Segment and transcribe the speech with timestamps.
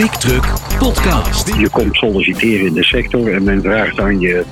[0.00, 0.44] Big Truck
[0.78, 1.56] Podcast.
[1.58, 4.44] Je komt solliciteren in de sector en men vraagt aan je: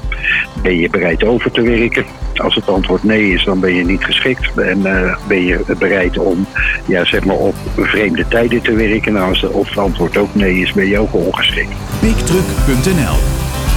[0.62, 2.04] ben je bereid over te werken?
[2.34, 4.54] Als het antwoord nee is, dan ben je niet geschikt.
[4.58, 6.46] En uh, ben je bereid om
[6.86, 9.12] ja, zeg maar op vreemde tijden te werken?
[9.12, 11.72] Nou, als het antwoord ook nee is, ben je ook ongeschikt.
[12.00, 13.16] BigTruck.nl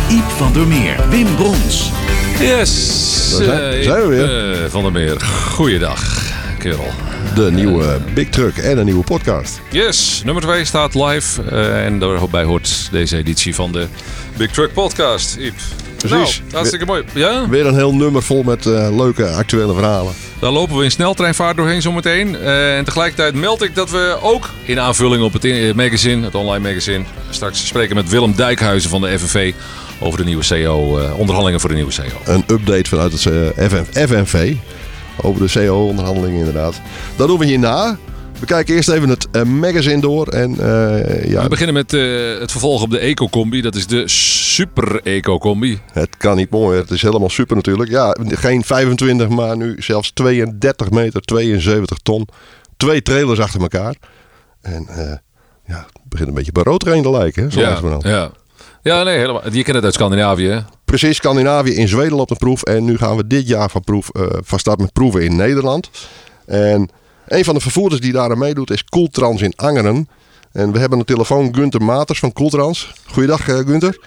[0.10, 1.92] Iep van der Meer, Wim Brons.
[2.40, 4.52] Yes, Daar zijn- eh, zijn we weer.
[4.64, 5.20] eh, van der Meer.
[5.50, 6.04] Goeiedag,
[6.58, 6.88] kerel.
[7.36, 9.62] De nieuwe Big Truck en een nieuwe podcast.
[9.72, 11.42] Yes, nummer 2 staat live.
[11.44, 13.86] eh, en daarbij hoort deze editie van de
[14.38, 15.36] Big Truck Podcast.
[15.40, 15.54] Iep.
[15.98, 16.40] Precies.
[16.40, 17.04] Nou, hartstikke mooi.
[17.14, 20.14] Ja, Weer een heel nummer vol met eh, leuke actuele verhalen.
[20.40, 22.36] daar lopen we in sneltreinvaart doorheen zometeen.
[22.36, 26.36] Eh, en tegelijkertijd meld ik dat we ook in aanvulling op het in- magazine, het
[26.36, 29.54] online magazine, straks spreken met Willem Dijkhuizen van de FNV
[30.00, 32.32] over de nieuwe CO, eh, onderhandelingen voor de nieuwe CO.
[32.32, 33.22] Een update vanuit het
[34.10, 34.54] FNV.
[35.22, 36.82] Over de CO-onderhandelingen inderdaad.
[37.16, 37.98] Dat doen we hierna.
[38.42, 40.28] We kijken eerst even het eh, magazine door.
[40.28, 43.62] En eh, ja, We beginnen met eh, het vervolg op de Eco-combi.
[43.62, 45.80] Dat is de Super Eco-combi.
[45.92, 46.78] het kan niet mooi.
[46.78, 47.90] Het is helemaal super natuurlijk.
[47.90, 52.28] Ja, geen 25, maar nu zelfs 32 meter, 72 ton.
[52.78, 53.96] Twee trailers achter elkaar.
[54.62, 54.88] En
[55.66, 57.44] ja, het begint een beetje bij roodtrain te lijken.
[57.44, 58.32] Hè, zo Ja, ja.
[58.84, 59.52] Ja, nee, helemaal.
[59.52, 60.60] Je kent het uit Scandinavië, hè?
[60.86, 62.64] Precies, Scandinavië in Zweden loopt een proef.
[62.64, 65.90] En nu gaan we dit jaar van, proef, eh, van start met proeven in Nederland.
[66.46, 66.90] En
[67.28, 70.10] een van de vervoerders die daar aan meedoet is Koeltrans in Angeren.
[70.52, 72.94] En we hebben een telefoon Gunther Maters van Koeltrans.
[73.06, 74.00] Goeiedag eh Gunther.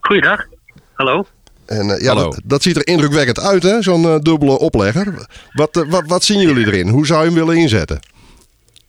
[0.00, 0.44] Goeiedag.
[0.92, 1.24] Hallo.
[1.66, 2.30] En eh, ja, Hallo.
[2.30, 5.26] dat, dat ziet er indrukwekkend uit hè, zo'n dubbele oplegger.
[5.52, 6.88] Wat, wat, wat zien jullie erin?
[6.88, 8.00] Hoe zou je hem willen inzetten?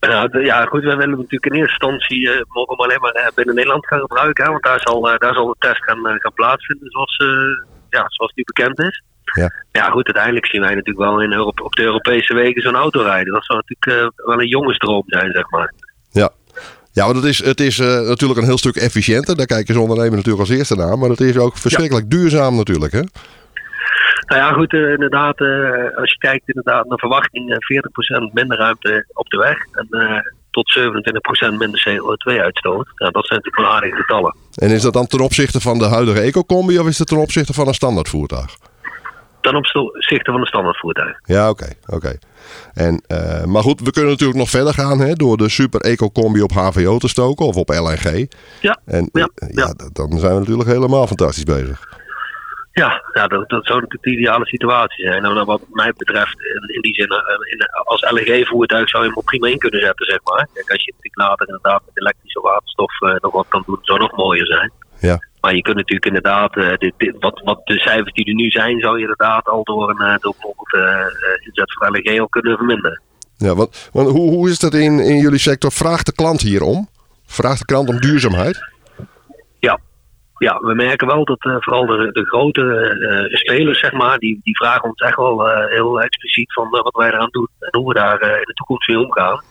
[0.07, 3.27] Nou, ja, goed, we willen natuurlijk in eerste instantie eh, mogen we alleen maar eh,
[3.35, 4.43] binnen Nederland gaan gebruiken.
[4.43, 7.17] Hè, want daar zal, eh, daar zal de test gaan, gaan plaatsvinden, zoals,
[7.89, 9.03] ja, zoals die bekend is.
[9.23, 9.51] Ja.
[9.71, 13.01] Ja, goed, uiteindelijk zien wij natuurlijk wel in Europe, op de Europese wegen zo'n auto
[13.01, 13.33] rijden.
[13.33, 15.73] Dat zou natuurlijk wel een jongensdroom zijn, zeg maar.
[16.11, 16.29] Ja,
[16.91, 19.35] ja want het is, het is natuurlijk een heel stuk efficiënter.
[19.35, 20.97] Daar kijken ze ondernemer natuurlijk als eerste naar.
[20.97, 22.91] Maar het is ook verschrikkelijk duurzaam natuurlijk.
[22.91, 23.01] Hè?
[24.25, 28.57] Nou ja, goed, eh, inderdaad, eh, als je kijkt inderdaad naar verwachting, eh, 40% minder
[28.57, 30.19] ruimte op de weg en eh,
[30.51, 32.87] tot 27% minder CO2-uitstoot.
[32.95, 34.35] Nou, dat zijn natuurlijk wel aardige getallen.
[34.55, 37.53] En is dat dan ten opzichte van de huidige Ecocombi of is het ten opzichte
[37.53, 38.57] van een standaard voertuig?
[39.41, 41.19] Ten opzichte van een standaardvoertuig.
[41.25, 41.67] Ja, oké.
[41.85, 42.17] oké.
[42.73, 46.41] En, eh, maar goed, we kunnen natuurlijk nog verder gaan hè, door de Super Eco-combi
[46.41, 48.27] op HVO te stoken of op LNG.
[48.61, 49.73] Ja, En ja, eh, ja.
[49.77, 52.01] ja, dan zijn we natuurlijk helemaal fantastisch bezig.
[52.73, 55.21] Ja, ja dat, dat zou natuurlijk de ideale situatie zijn.
[55.21, 59.09] Nou, nou, wat mij betreft, in, in die zin, eh, in, als LNG-voertuig zou je
[59.09, 60.47] hem er prima in kunnen zetten, zeg maar.
[60.53, 63.99] Kijk, als je natuurlijk later inderdaad met elektrische waterstof eh, nog wat kan doen, zou
[63.99, 64.71] nog mooier zijn.
[64.99, 65.17] Ja.
[65.41, 68.49] Maar je kunt natuurlijk inderdaad, eh, dit, dit- wat, wat de cijfers die er nu
[68.49, 72.19] zijn, zou je inderdaad al door, een, eh, door bijvoorbeeld eh, eh, inzet van LNG
[72.19, 73.01] al kunnen verminderen.
[73.37, 75.71] Ja, want, want hoe, hoe is dat in, in jullie sector?
[75.71, 76.89] Vraagt de klant hierom?
[77.25, 78.72] Vraagt de klant om duurzaamheid?
[80.43, 84.39] Ja, we merken wel dat eh, vooral de, de grote eh, spelers, zeg maar, die,
[84.43, 87.87] die vragen ons echt wel eh, heel expliciet van wat wij eraan doen en hoe
[87.87, 89.41] we daar in de toekomst mee omgaan.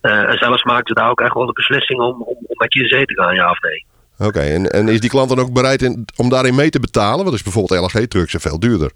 [0.00, 2.88] En zelfs maken ze daar ook echt wel de beslissing om, om, om met je
[2.88, 3.86] zee te gaan, ja of nee.
[4.28, 7.18] Oké, en, en is die klant dan ook bereid in, om daarin mee te betalen?
[7.18, 8.92] Want dus bijvoorbeeld LNG-trucks veel duurder.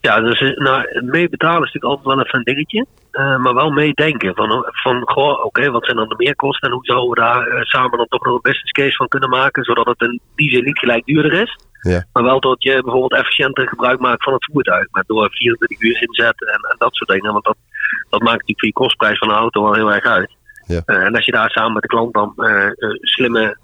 [0.00, 2.86] Ja, dus eh, nou, meebetalen is natuurlijk altijd wel even een dingetje.
[3.10, 4.34] eh, maar wel meedenken.
[4.34, 7.62] Van, van goh, oké, wat zijn dan de meerkosten en hoe zouden we daar eh,
[7.62, 10.64] samen dan toch nog een business case van kunnen maken, zodat het in die zin
[10.64, 11.56] niet gelijk duurder is.
[11.80, 12.04] Ja.
[12.12, 14.86] Maar wel dat je bijvoorbeeld efficiënter gebruik maakt van het voertuig.
[14.90, 17.32] Met door 24 uur inzetten en, en dat soort dingen.
[17.32, 17.56] Want dat,
[18.10, 20.30] dat maakt natuurlijk voor je kostprijs van een auto wel heel erg uit.
[20.66, 20.82] Ja.
[20.84, 22.34] En als je daar samen met de klant dan
[23.00, 23.56] slimme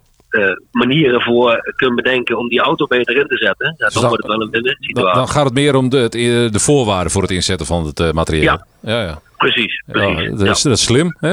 [0.71, 4.23] manieren voor kunt bedenken om die auto beter in te zetten, ja, dan dan- wordt
[4.27, 5.19] het wel een win-win Dan, situatie.
[5.19, 6.21] dan gaat het meer om de, het, eh,
[6.51, 8.65] de voorwaarden voor het inzetten van het eh, materiaal.
[8.81, 8.93] Ja.
[8.93, 9.21] ja, ja.
[9.37, 10.39] Precies, Ja, precies.
[10.39, 11.33] dat, is, dat is slim, hè?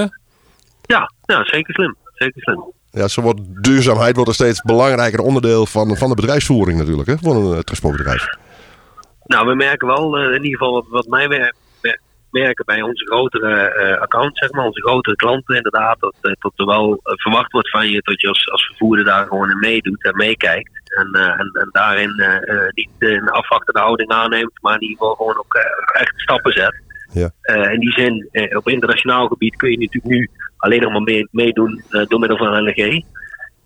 [0.86, 1.96] Ja, ja zeker slim.
[2.14, 2.72] Zeker slim.
[2.92, 7.16] Ja, zo wordt duurzaamheid wordt een steeds belangrijker onderdeel van, van de bedrijfsvoering natuurlijk, hè,
[7.22, 8.26] voor een eh, transportbedrijf.
[9.26, 11.54] Nou, we merken wel, eh, in ieder geval wat, wat mij wer- wer-
[12.34, 16.54] merken bij onze grotere eh accounts, zeg maar, onze grotere klanten, inderdaad, dat, eh, dat
[16.56, 19.60] er wel eh, verwacht wordt van je dat je als, als vervoerder daar gewoon in
[19.60, 20.72] meedoet en meekijkt.
[20.84, 22.14] En, en, en daarin
[22.70, 25.56] niet een afwachtende houding aanneemt, maar in ieder geval gewoon ook
[25.94, 26.82] echt stappen zet.
[27.12, 27.32] Ja.
[27.72, 31.84] In die zin, op internationaal gebied kun je natuurlijk nu alleen nog maar mee- meedoen
[31.90, 33.04] door middel van LNG.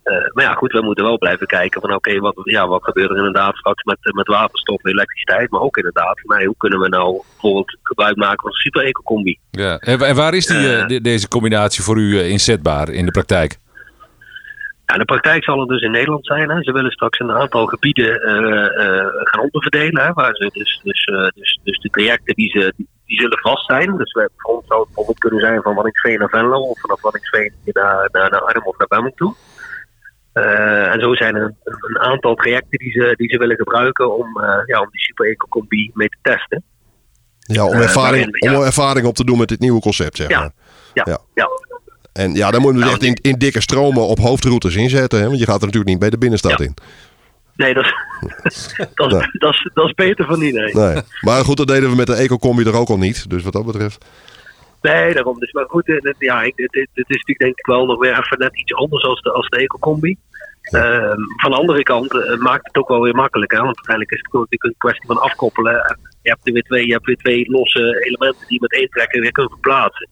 [0.07, 3.09] Eh, maar ja, goed, we moeten wel blijven kijken van oké, wat, ja, wat gebeurt
[3.09, 6.87] er inderdaad straks met, eh, met waterstof, elektriciteit, maar ook inderdaad, nou, hoe kunnen we
[6.89, 9.39] nou bijvoorbeeld gebruik maken van een super eco-combi?
[9.51, 9.77] Ja.
[9.77, 13.57] En, en waar is die, eh, de- deze combinatie voor u inzetbaar in de praktijk?
[14.85, 16.49] Ja, in de praktijk zal het dus in Nederland zijn.
[16.49, 16.63] Hè.
[16.63, 20.03] Ze willen straks een aantal gebieden eh, eh, gaan onderverdelen.
[20.03, 21.05] Hè, waar ze dus, dus,
[21.35, 22.73] dus, dus de trajecten die ze,
[23.05, 23.97] die zullen vast zijn.
[23.97, 27.01] Dus we, voor ons zou het bijvoorbeeld kunnen zijn van Waddinxveen naar Venlo of vanaf
[27.01, 29.33] Waddinxveen naar, naar, naar Arnhem of naar Bemmel toe.
[30.37, 34.17] Uh, en zo zijn er een, een, aantal trajecten die ze, die ze willen gebruiken
[34.17, 36.63] om, uh, ja, om die Super Eco Combi mee te testen.
[37.39, 38.57] Ja, om ervaring, uh, ja.
[38.57, 40.39] om ervaring op te doen met dit nieuwe concept, zeg ja.
[40.39, 40.51] maar.
[40.93, 41.19] Ja, ja.
[41.33, 41.47] ja.
[42.13, 45.19] En ja, dan moet je dus echt in, in dikke stromen op hoofdroutes inzetten.
[45.19, 45.25] Hè?
[45.27, 46.73] Want je gaat er natuurlijk niet bij de binnenstad in.
[47.55, 47.93] Nee, dat is,
[48.93, 50.73] dat, is, dat, is, dat is beter van niet, nee.
[50.73, 51.01] nee.
[51.21, 53.29] Maar goed, dat deden we met de Ecocombi er ook al niet.
[53.29, 54.05] Dus wat dat betreft...
[54.81, 55.39] Nee, daarom.
[55.39, 58.19] Dus, maar goed, het, ja, het, het, het, is natuurlijk denk ik wel nog weer
[58.19, 60.17] even net iets anders als de, als de Ecocombi.
[60.71, 63.57] Uh, van de andere kant uh, maakt het ook wel weer makkelijker.
[63.57, 65.97] Want uiteindelijk is het natuurlijk een kwestie van afkoppelen.
[66.21, 69.21] Je hebt er weer twee, je hebt weer twee losse elementen die met één trekker
[69.21, 70.09] weer kunnen verplaatsen.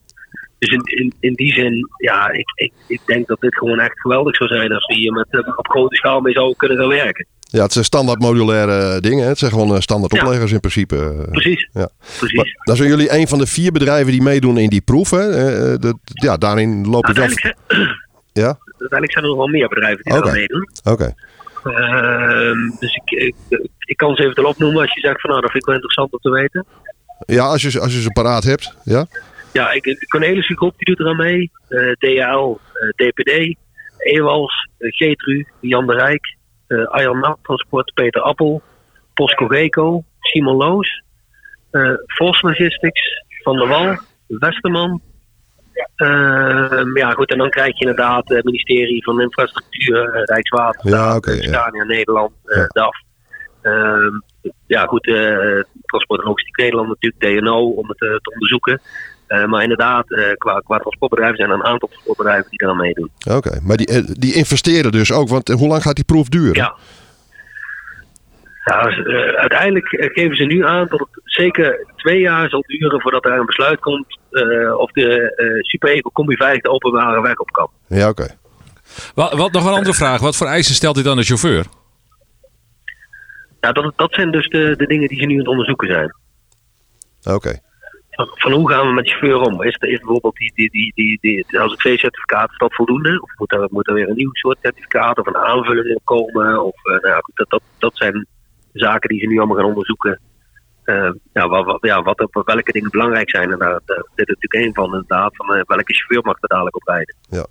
[0.60, 4.02] Dus in, in, in die zin, ja, ik, ik, ik denk dat dit gewoon echt
[4.02, 6.88] geweldig zou zijn als we hier met, uh, op grote schaal mee zouden kunnen gaan
[6.88, 7.26] werken.
[7.40, 9.24] Ja, het zijn standaard modulaire dingen.
[9.24, 9.30] Hè?
[9.30, 11.28] Het zijn gewoon standaard opleggers in principe.
[11.32, 11.70] Precies.
[11.74, 11.90] Ja.
[12.18, 12.38] Precies.
[12.38, 15.10] Maar, dan zijn jullie een van de vier bedrijven die meedoen in die proef.
[15.10, 15.28] Hè?
[15.80, 17.28] De, ja, daarin loop je wel.
[18.34, 18.58] Ja?
[18.80, 20.26] Uiteindelijk zijn er nog wel meer bedrijven die okay.
[20.26, 20.70] daar meedoen.
[20.84, 20.92] Oké.
[20.92, 21.14] Okay.
[21.66, 23.36] Uh, dus ik, ik,
[23.80, 26.14] ik, kan ze even opnoemen als je zegt van nou, dat vind ik wel interessant
[26.14, 26.66] om te weten.
[27.26, 28.76] Ja, als je, als je ze paraat hebt.
[28.84, 29.06] Ja,
[29.54, 31.52] ja ik, de Cornelis groep die doet er aan mee.
[31.70, 33.56] Uh, DHL, uh, DPD,
[33.98, 36.36] Ewals, uh, Getru, Jan de Rijk,
[36.68, 38.62] uh, Arjan Nap Transport, Peter Appel,
[39.14, 41.04] Posco Geco, Simon Loos,
[42.06, 43.98] Vos Logistics, Van der Wal,
[44.28, 45.02] Westerman.
[45.98, 51.42] Uh, ja, goed, en dan krijg je inderdaad het ministerie van Infrastructuur, Rijkswaterstaat, ja, okay,
[51.42, 52.68] Scania Nederland, ja.
[52.68, 52.98] DAF.
[54.68, 55.04] ja, goed,
[55.86, 58.82] Transport en Logistiek Nederland natuurlijk, DNO, om het te onderzoeken.
[59.28, 63.10] Uh, maar inderdaad, uh, qua, qua transportbedrijven zijn er een aantal transportbedrijven die eraan meedoen.
[63.28, 63.60] Oké, okay.
[63.64, 66.56] maar die, die investeren dus ook, want hoe lang gaat die proef duren?
[66.56, 66.76] Ja.
[68.66, 73.32] Nou, uiteindelijk geven ze nu aan dat het zeker twee jaar zal duren voordat er
[73.32, 74.20] een besluit komt
[74.78, 77.70] of de Super Eco Combi veilig de openbare weg op kan.
[77.88, 78.22] Ja, oké.
[78.22, 78.38] Okay.
[79.16, 81.66] Wat, wat nog een andere vraag, wat voor eisen stelt dit aan de chauffeur?
[83.62, 86.16] Ja, dat, dat zijn dus de, de dingen die ze nu aan het onderzoeken zijn.
[87.24, 87.34] Oké.
[87.34, 87.62] Okay
[88.16, 89.64] van hoe gaan we met chauffeur om?
[89.64, 93.22] Is, er, is bijvoorbeeld die, die, die, die, die, die LZV-certificaat, is dat voldoende?
[93.22, 96.64] Of moet er, moet er weer een nieuw soort certificaat of een aanvulling komen?
[96.64, 98.28] Of, uh, nou, dat, dat, dat zijn
[98.80, 100.20] zaken die ze nu allemaal gaan onderzoeken.
[100.86, 103.52] Uh, ja, wat, wat, ja, wat, welke dingen belangrijk zijn.
[103.52, 106.88] En daar, is natuurlijk één van, inderdaad, van uh, welke chauffeur mag er dadelijk op
[106.88, 107.16] rijden.
[107.30, 107.46] Ja.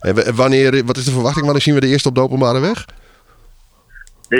[0.00, 1.44] En wanneer, wat is de verwachting?
[1.44, 2.84] Wanneer zien we de eerste op de openbare weg?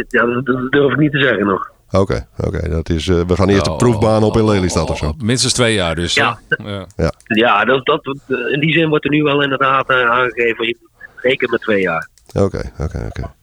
[0.08, 1.70] Ja, dat, dat durf ik niet te zeggen nog.
[1.90, 2.56] Oké, okay, oké.
[2.56, 2.68] Okay.
[2.68, 3.06] Dat is.
[3.06, 5.14] Uh, we gaan eerst de proefbaan op in Lelystad of zo.
[5.18, 6.14] Minstens twee jaar dus.
[6.14, 6.86] Ja, ja.
[6.96, 7.12] ja.
[7.24, 8.16] ja dat, dat,
[8.52, 10.76] in die zin wordt er nu wel inderdaad uh, aangegeven.
[11.16, 12.08] Reken met twee jaar.
[12.32, 13.34] Oké, okay, oké, oké.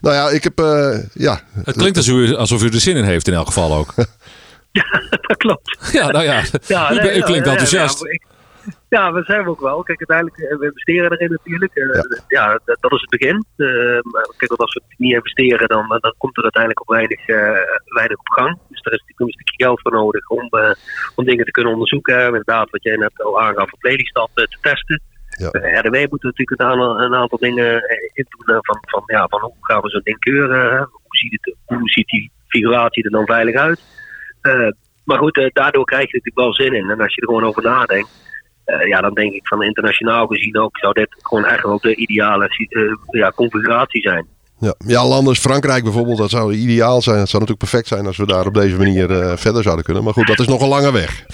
[0.00, 0.60] Nou ja, ik heb.
[0.60, 1.40] Uh, ja.
[1.64, 3.94] Het klinkt alsof u, alsof u er zin in heeft in elk geval ook.
[4.80, 5.78] ja, dat klopt.
[5.92, 6.42] Ja, nou ja.
[6.66, 8.04] ja u, nee, u klinkt enthousiast.
[8.04, 8.28] Ja,
[8.88, 9.82] ja, we zijn we ook wel.
[9.82, 11.76] Kijk, uiteindelijk, we investeren erin natuurlijk.
[11.76, 12.02] Uh, ja.
[12.28, 13.44] ja, dat, dat, is het begin.
[13.56, 14.00] Uh,
[14.36, 17.36] kijk, want als we niet investeren, dan, dan komt er uiteindelijk ook weinig, uh,
[17.84, 18.58] weinig op gang.
[18.68, 20.48] Dus daar is natuurlijk een stukje geld voor nodig om,
[21.14, 22.24] om dingen te kunnen onderzoeken.
[22.24, 25.02] Inderdaad, wat jij net al aangaf op Lelystad te testen.
[25.40, 25.80] Ja.
[25.80, 27.82] RDW moet natuurlijk een aantal, een aantal dingen
[28.12, 30.78] indoen van, van, ja, van hoe gaan we zo'n ding keuren.
[30.78, 33.80] Hoe ziet, het, hoe ziet die figuratie er dan veilig uit?
[35.04, 36.90] maar goed, daardoor krijg je natuurlijk wel zin in.
[36.90, 38.08] En als je er gewoon over nadenkt.
[38.66, 41.94] Uh, ja, dan denk ik van internationaal gezien ook zou dit gewoon echt ook de
[41.94, 42.48] ideale
[43.10, 44.26] ja, configuratie zijn.
[44.58, 44.74] Ja.
[44.86, 47.18] ja, landen als Frankrijk bijvoorbeeld, dat zou ideaal zijn.
[47.18, 49.06] Het zou natuurlijk perfect zijn als we daar op deze manier
[49.38, 50.04] verder zouden kunnen.
[50.04, 51.24] Maar goed, dat is nog een lange weg.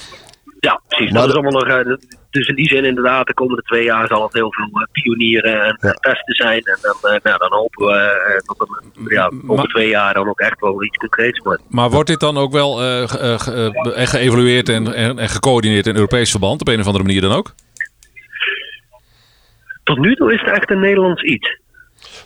[0.60, 1.12] Ja, precies.
[1.12, 1.98] Maar dat is allemaal nog,
[2.38, 5.78] dus in die zin inderdaad, de komende twee jaar zal het heel veel pionieren en
[5.80, 5.92] ja.
[5.92, 6.60] testen zijn.
[6.62, 10.60] En dan, nou, dan hopen we dat er ja, over twee jaar dan ook echt
[10.60, 11.62] wel iets concreets wordt.
[11.68, 12.74] Maar wordt dit dan ook wel
[13.06, 17.32] ge, geëvalueerd en, en, en, gecoördineerd in Europees verband op een of andere manier dan
[17.32, 17.54] ook?
[19.84, 21.58] Tot nu toe is het echt een Nederlands iets.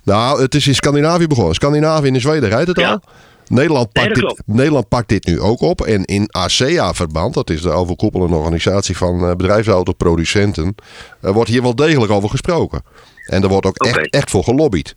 [0.05, 1.55] Nou, het is in Scandinavië begonnen.
[1.55, 2.90] Scandinavië en in Zweden rijdt het ja.
[2.90, 3.02] al.
[3.50, 5.80] Nederland pakt, nee, dit, Nederland pakt dit nu ook op.
[5.80, 10.75] En in ASEA-verband, dat is de overkoepelende organisatie van uh, bedrijfsautoproducenten,
[11.21, 12.83] wordt hier wel degelijk over gesproken.
[13.26, 13.92] En er wordt ook okay.
[13.92, 14.95] echt, echt voor gelobbyd.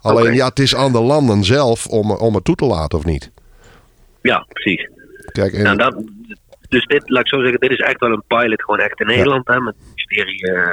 [0.00, 0.34] Alleen okay.
[0.34, 3.30] ja, het is aan de landen zelf om, om het toe te laten of niet.
[4.22, 4.88] Ja, precies.
[5.32, 5.62] Kijk, en...
[5.62, 6.02] nou, dat,
[6.68, 9.06] dus dit, laat ik zo zeggen, dit is echt wel een pilot gewoon echt in
[9.06, 9.46] Nederland.
[9.46, 9.54] Ja.
[9.54, 10.68] Hè, met het ministerie uh,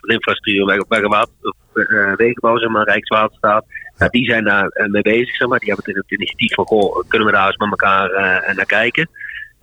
[0.00, 3.64] van Infrastructuur, weg, weg, Wegenbouw, zeg maar, Rijkswaterstaat.
[4.00, 5.58] Ja, die zijn daar uh, mee bezig, zeg maar.
[5.58, 9.08] Die hebben het initiatief van, goh, kunnen we daar eens met elkaar uh, naar kijken.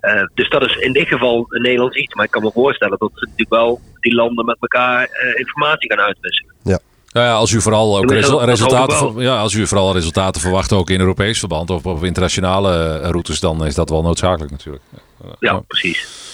[0.02, 2.14] Uh, dus dat is in dit geval een Nederlands iets.
[2.14, 6.06] Maar ik kan me voorstellen dat ze natuurlijk wel die landen met elkaar informatie gaan
[6.06, 6.54] uitwisselen.
[6.64, 6.80] Ja.
[7.12, 10.90] Nou ja, als u vooral ook resu resultaten, ja, als u vooral resultaten verwacht ook
[10.90, 14.84] in Europees verband of op internationale routes, dan is dat wel noodzakelijk natuurlijk.
[15.40, 16.27] Ja, precies.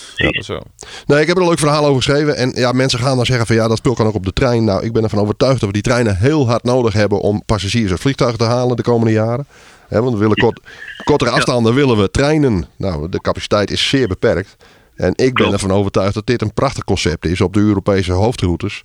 [1.05, 2.35] Nee, ik heb er een leuk verhaal over geschreven.
[2.35, 4.63] En ja, mensen gaan dan zeggen van ja, dat spul kan ook op de trein.
[4.63, 7.91] Nou, ik ben ervan overtuigd dat we die treinen heel hard nodig hebben om passagiers
[7.91, 9.47] uit vliegtuigen te halen de komende jaren.
[9.87, 10.59] Hè, want we willen kort,
[11.03, 12.65] kortere afstanden willen we treinen.
[12.75, 14.55] Nou, de capaciteit is zeer beperkt.
[14.95, 18.81] En ik ben ervan overtuigd dat dit een prachtig concept is op de Europese hoofdroutes.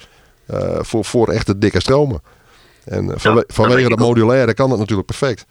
[0.47, 2.23] eh, voor, voor echte dikke stromen.
[2.85, 5.47] En eh, vanwege dat modulaire kan dat natuurlijk perfect.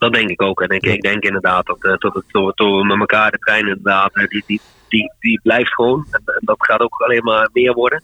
[0.00, 0.60] Dat denk ik ook.
[0.60, 2.22] En ik, ik denk inderdaad dat, eh, dat,
[2.56, 6.06] we met elkaar de trein inderdaad, die, die, die, die blijft gewoon.
[6.10, 8.02] En, en dat gaat ook alleen maar meer worden.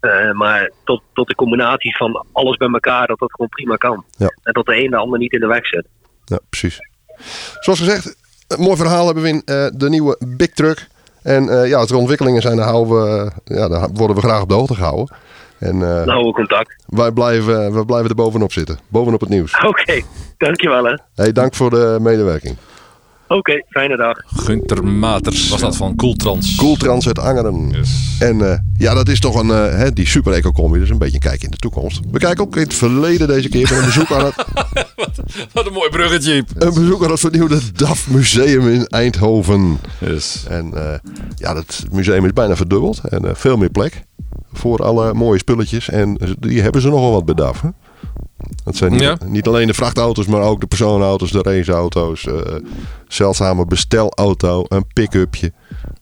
[0.00, 4.04] Eh, maar tot, tot de combinatie van alles bij elkaar, dat dat gewoon prima kan.
[4.16, 4.26] Ja.
[4.42, 5.86] En dat de een de ander niet in de weg zit.
[6.24, 6.78] Ja, precies.
[7.60, 8.16] Zoals gezegd,
[8.48, 10.88] een mooi verhaal hebben we in eh, de nieuwe Big Truck.
[11.22, 14.48] En ja, als er ontwikkelingen zijn, dan, houden we, ja, dan worden we graag op
[14.48, 15.16] de hoogte gehouden.
[15.58, 16.76] En eh, Dan houden we contact.
[16.86, 18.78] wij, blijven, we blijven er bovenop zitten.
[18.88, 19.52] Bovenop het nieuws.
[19.64, 20.00] Oké,
[20.38, 20.94] dankjewel hè.
[21.14, 22.56] Hey, dank voor de medewerking.
[23.28, 24.18] Oké, fijne dag.
[24.26, 26.56] Gunter Maters was dat van Cooltrans.
[26.56, 27.70] Cooltrans uit Angeren.
[27.70, 28.16] Yes.
[28.18, 30.80] En eh, ja, dat is toch een, eh, hè, die super eco-combi.
[30.80, 32.00] Is een beetje een kijk in de toekomst.
[32.10, 34.34] We kijken ook in het verleden deze keer met een bezoek aan het,
[35.52, 36.44] Wat een mooi bruggetje.
[36.58, 39.78] een bezoek aan het vernieuwde DAF Museum in Eindhoven.
[40.00, 40.44] Yes.
[40.48, 40.98] En eh,
[41.36, 43.00] ja, dat museum is bijna verdubbeld.
[43.08, 44.04] En eh, veel meer plek
[44.52, 45.88] voor alle mooie spulletjes.
[45.88, 47.60] En die hebben ze nogal wat bij DAF.
[47.60, 47.68] Hè?
[48.64, 49.16] Dat zijn niet, Ja.
[49.26, 52.26] niet alleen de vrachtauto's, maar ook de personenauto's, de raceauto's.
[52.26, 52.34] eh
[53.08, 55.52] zeldzame bestelauto, een pick-upje.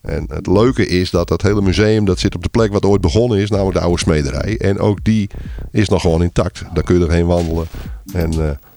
[0.02, 3.00] En het leuke is dat dat hele museum dat zit op de plek wat ooit
[3.00, 4.56] begonnen is, namelijk de oude smederij.
[4.58, 5.30] En ook die
[5.70, 6.62] is nog gewoon intact.
[6.74, 7.66] Daar kun je erheen wandelen.
[8.12, 8.36] En eh,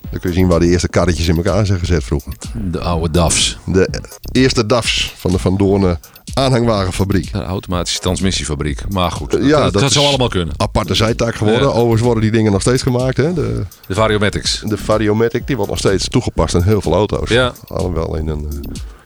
[0.09, 2.33] dan kun je zien waar de eerste karretjes in elkaar zijn gezet vroeger.
[2.71, 3.57] De oude DAFs.
[3.65, 3.89] De
[4.31, 5.99] eerste DAFs van de Van Doornen
[6.37, 7.31] aanhangwagenfabriek.
[7.33, 8.81] De automatische transmissiefabriek.
[8.89, 10.53] Maar goed, dat, Ja, dat, dat zou allemaal kunnen.
[10.57, 11.61] Aparte zijtaak geworden.
[11.67, 11.73] Ja.
[11.73, 13.17] Overigens worden die dingen nog steeds gemaakt.
[13.17, 13.33] Hè?
[13.33, 14.61] De, De Variomatics.
[14.65, 17.29] de Variomatic die wordt nog steeds toegepast in heel veel auto's.
[17.29, 17.53] Ja.
[17.67, 18.57] Alhoewel in een eh,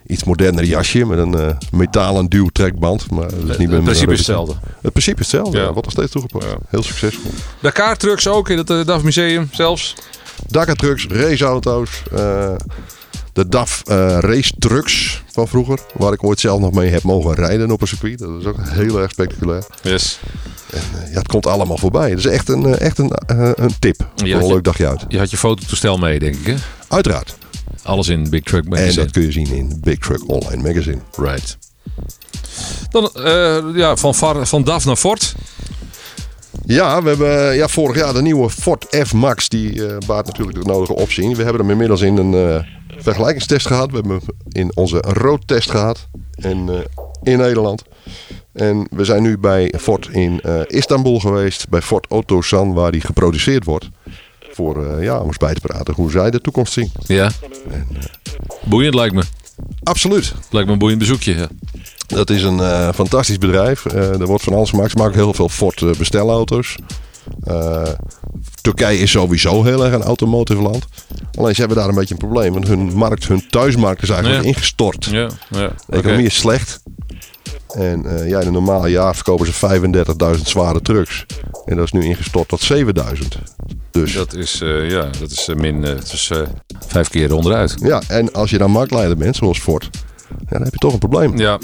[0.08, 3.12] iets moderner jasje met een eh, metalen duwtrekband.
[3.12, 4.54] Maar dat is niet meer Het principe is hetzelfde.
[4.82, 5.58] Het principe is hetzelfde.
[5.58, 5.64] Ja.
[5.64, 6.48] Wordt nog steeds toegepast.
[6.48, 6.58] Ja.
[6.68, 7.32] Heel succesvol.
[7.60, 9.96] Dakar trucks ook in het eh, DAF museum zelfs.
[10.48, 12.04] Dakar trucks, raceauto's.
[13.34, 15.80] De DAF eh race trucks van vroeger.
[15.94, 18.20] Waar ik ooit zelf nog mee heb mogen rijden op een circuit.
[18.20, 19.64] Dat is ook heel erg spectaculair.
[19.84, 20.20] Yes.
[20.72, 20.80] Eh,
[21.12, 22.10] ja, het komt allemaal voorbij.
[22.10, 23.12] Het is echt een, eh, echt een,
[23.56, 24.08] een tip.
[24.16, 25.06] voor een leuk dagje uit.
[25.08, 26.56] Je had je fototoestel mee, denk ik, hè?
[26.88, 27.36] Uiteraard.
[27.84, 28.96] Alles in Big Truck En Magazine.
[29.04, 31.00] dat kun je zien in Big Truck Online Magazine.
[31.18, 31.58] Right.
[32.90, 33.10] Dan
[33.76, 35.36] ja, van, Var- van DAF naar Ford.
[36.66, 39.50] Ja, we hebben ja, vorig jaar de nieuwe Ford F-Max.
[39.50, 41.36] Die baart natuurlijk de nodige opzien.
[41.36, 42.66] We hebben hem inmiddels in een
[43.02, 43.90] vergelijkingstest gehad.
[43.90, 46.08] We hebben hem in onze roadtest gehad.
[46.36, 46.80] En, eh,
[47.24, 47.84] in Nederland.
[48.54, 51.70] En we zijn nu bij Ford in eh, Istanbul geweest.
[51.70, 53.90] Bij Ford Otosan, waar die geproduceerd wordt.
[54.52, 56.92] Voor, eh, ja, om eens bij te praten hoe zij de toekomst zien.
[57.06, 57.32] Ja.
[58.64, 59.24] Boeiend lijkt me.
[59.84, 60.34] Absoluut.
[60.50, 61.36] Lijkt me een boeiend bezoekje.
[61.36, 61.48] Ja.
[62.08, 63.86] Dat is een fantastisch bedrijf.
[63.86, 64.92] Er wordt van alles gemaakt.
[64.92, 66.78] Ze maken heel veel Ford bestelauto's.
[67.44, 67.84] Eh,
[68.62, 70.86] Turkije is sowieso heel erg een automotive land.
[71.38, 72.54] Alleen ze hebben daar een beetje een probleem.
[72.54, 74.48] Want hun markt, hun thuismarkt is eigenlijk Ja.
[74.48, 75.06] ingestort.
[75.06, 75.72] Ja, ja.
[75.88, 76.84] De economie is slecht.
[77.74, 79.54] En eh, ja, in een normaal jaar verkopen ze
[80.38, 81.26] 35.000 zware trucks.
[81.66, 83.36] En dat is nu ingestort tot 7000.
[83.92, 86.32] Dus Dat is, eh, ja, dat is min is,
[86.88, 87.76] vijf keer onderuit.
[87.84, 89.90] ja, en als je dan marktleider bent, zoals Ford,
[90.30, 91.38] ja, dan heb je toch een probleem.
[91.38, 91.60] Ja.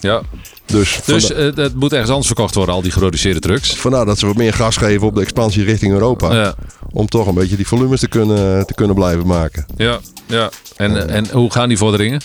[0.00, 0.22] ja.
[0.68, 3.76] Dus, Dus vanda- eh, het moet ergens anders verkocht worden, al die geproduceerde trucks.
[3.76, 6.34] vandaar dat ze wat meer gas geven op de expansie richting Europa.
[6.34, 6.54] Ja.
[6.90, 9.66] Om toch een beetje die volumes te kunnen, te kunnen blijven maken.
[9.76, 10.50] Ja, ja.
[10.76, 12.20] En, en hoe gaan die vorderingen?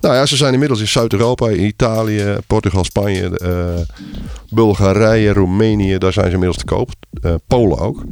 [0.00, 3.96] Nou ja, ze zijn inmiddels in Zuid-Europa, in Italië, Portugal, Spanje, eh,
[4.50, 5.98] Bulgarije, Roemenië.
[5.98, 6.90] Daar zijn ze inmiddels te koop.
[7.22, 8.02] Eh, Polen ook.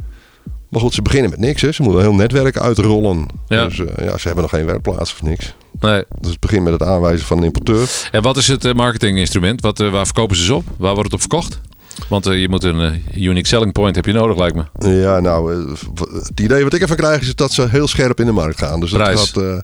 [0.69, 1.61] Maar goed, ze beginnen met niks.
[1.61, 1.71] Hè.
[1.71, 3.25] Ze moeten een heel netwerk uitrollen.
[3.47, 3.65] Ja.
[3.65, 5.53] Dus eh, ja, ze hebben nog geen werkplaats of niks.
[5.79, 6.03] Nee.
[6.19, 7.89] Dus het begint met het aanwijzen van een importeur.
[8.11, 9.61] En wat is het eh, marketinginstrument?
[9.61, 10.63] Wat, eh, waar verkopen ze ze op?
[10.77, 11.59] Waar wordt het op verkocht?
[12.07, 14.63] Want eh, je moet een unique selling point heb je nodig, lijkt me.
[15.01, 15.69] Ja, nou,
[16.13, 18.79] het idee wat ik ervan krijg is dat ze heel scherp in de markt gaan.
[18.79, 19.57] Dus dat gaat eh,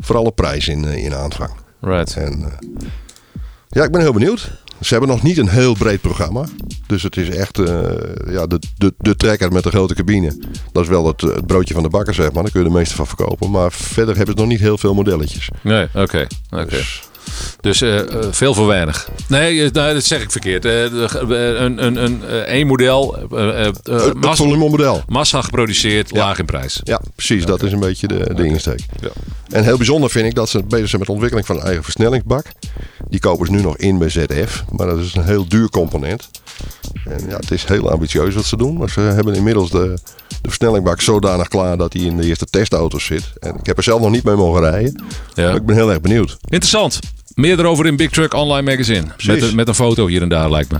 [0.00, 1.50] vooral op prijs in, in aanvang.
[1.80, 2.16] Right.
[2.16, 2.52] En
[3.68, 4.61] ja, ik ben heel benieuwd.
[4.82, 6.44] Ze hebben nog niet een heel breed programma.
[6.86, 7.82] Dus het is echt eh,
[8.26, 10.36] ja, de, de, de trekker met de grote cabine.
[10.72, 12.42] Dat is wel het, het broodje van de bakker, zeg maar.
[12.42, 13.50] Daar kun je de meeste van verkopen.
[13.50, 15.50] Maar verder hebben ze nog niet heel veel modelletjes.
[15.62, 16.26] Nee, oké.
[16.50, 16.66] oké.
[16.66, 17.02] Dus,
[17.60, 19.08] Dus eh, eh, veel voor weinig.
[19.26, 20.64] Nee, eh, nou, dat zeg ik verkeerd.
[20.64, 26.80] Een, een, een, één model, het, het massa, geproduceerd, laag in prijs.
[26.84, 27.44] Ja, precies.
[27.44, 28.80] Dat is een beetje de, de insteek.
[29.00, 29.08] Ja.
[29.48, 31.82] En heel bijzonder vind ik dat ze bezig zijn met de ontwikkeling van een eigen
[31.82, 32.44] versnellingsbak.
[33.08, 34.64] Die kopen ze nu nog in bij ZF.
[34.70, 36.30] Maar dat is een heel duur component.
[37.04, 38.76] En ja, het is heel ambitieus wat ze doen.
[38.76, 43.04] Maar ze hebben inmiddels de, de versnellingbak zodanig klaar dat hij in de eerste testauto's
[43.04, 43.32] zit.
[43.40, 45.04] En ik heb er zelf nog niet mee mogen rijden.
[45.34, 45.44] Ja.
[45.46, 46.36] Maar ik ben heel erg benieuwd.
[46.48, 46.98] Interessant.
[47.34, 49.06] Meer erover in Big Truck Online Magazine.
[49.26, 50.78] Met, een- met een foto hier en daar, lijkt me.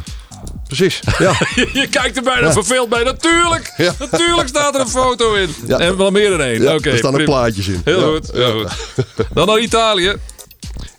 [0.66, 1.00] Precies.
[1.18, 1.32] Ja.
[1.80, 3.02] Je kijkt er bijna verveeld bij.
[3.04, 3.72] Natuurlijk!
[3.76, 3.92] Ja.
[3.98, 5.48] Natuurlijk staat er een foto in.
[5.66, 5.78] Ja.
[5.78, 6.74] En wel meer dan één.
[6.74, 7.30] Oké, er staan ook prima.
[7.32, 7.80] plaatjes in.
[7.84, 8.70] Heel goed, heel goed.
[9.34, 10.12] Dan naar Italië.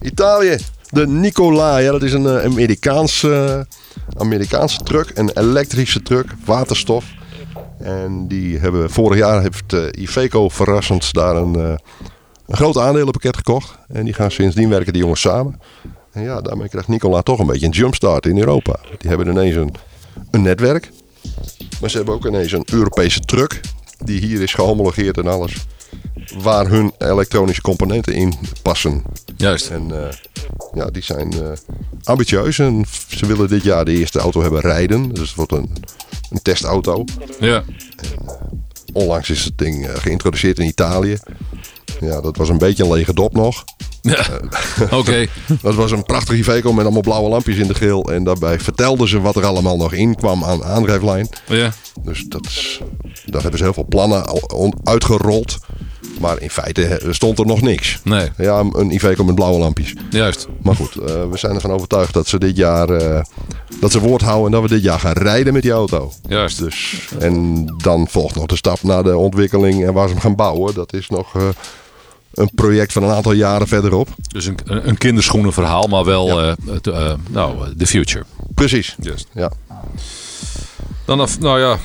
[0.01, 0.57] Italië.
[0.89, 3.67] De Nicola, ja, dat is een eh, Amerikaanse,
[4.17, 5.11] Amerikaanse truck.
[5.13, 7.05] Een elektrische truck, waterstof.
[7.79, 11.75] En die hebben vorig jaar heeft eh, Iveco verrassend daar een, eh,
[12.47, 13.77] een groot aandelenpakket gekocht.
[13.87, 15.59] En die gaan sindsdien werken die jongens samen.
[16.11, 18.79] En ja, daarmee krijgt Nicola toch een beetje een jumpstart in Europa.
[18.97, 19.75] Die hebben ineens een,
[20.31, 20.91] een netwerk.
[21.81, 23.61] Maar ze hebben ook ineens een Europese truck.
[23.97, 25.65] Die hier is gehomologeerd en alles.
[26.37, 29.03] Waar hun elektronische componenten in passen.
[29.37, 29.69] Juist.
[29.69, 30.13] En eh,
[30.73, 31.51] ja, die zijn eh,
[32.03, 32.59] ambitieus.
[32.59, 35.09] En ze willen dit jaar de eerste auto hebben rijden.
[35.09, 35.69] Dus het wordt een,
[36.29, 37.03] een testauto.
[37.39, 37.63] Ja.
[38.93, 41.17] Onlangs is het ding eh, geïntroduceerd in Italië.
[41.99, 43.63] Ja, dat was een beetje een lege dop nog.
[44.01, 44.25] ja.
[44.99, 45.27] Oké.
[45.61, 48.01] Dat was een prachtig Iveco met allemaal blauwe lampjes in de grill.
[48.01, 51.29] En daarbij vertelden ze wat er allemaal nog in kwam aan aandrijflijn.
[51.47, 51.73] Ja.
[52.01, 52.81] Dus dat is,
[53.25, 54.25] daar hebben ze heel veel plannen
[54.83, 55.57] uitgerold.
[56.19, 57.99] Maar in feite eh, stond er nog niks.
[58.03, 58.29] Nee.
[58.37, 59.93] Ja, een Iveco met blauwe lampjes.
[60.09, 60.47] Juist.
[60.61, 63.21] Maar goed, eh, we zijn ervan overtuigd dat ze dit jaar eh,
[63.79, 66.11] dat ze woord houden en dat we dit jaar gaan rijden met die auto.
[66.27, 66.57] Juist.
[66.59, 70.35] Dus, en dan volgt nog de stap naar de ontwikkeling en waar ze hem gaan
[70.35, 70.73] bouwen.
[70.73, 71.33] Dat is nog
[72.33, 74.07] een project van een aantal jaren verderop.
[74.27, 76.55] Dus een, een een kinderschoenenverhaal, maar wel Ja.
[77.29, 78.23] nou, the future.
[78.55, 78.95] Precies.
[78.99, 79.27] Juist.
[79.33, 79.51] Ja.
[81.05, 81.77] Dan, af, nou ja,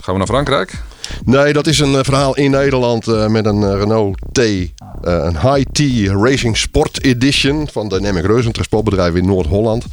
[0.00, 0.82] gaan we naar Frankrijk.
[1.24, 4.38] Nee, dat is een eh, verhaal in Nederland eh, met een eh, Renault T.
[5.00, 9.84] een High-T Racing Sport Edition van Dynamic Reus, een transportbedrijf in Noord-Holland.